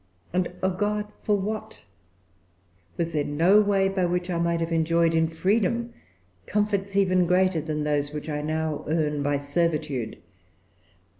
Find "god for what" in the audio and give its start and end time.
0.71-1.81